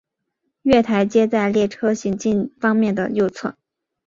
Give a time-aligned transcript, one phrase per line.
[0.63, 3.55] 月台皆在列车行进方面的右侧。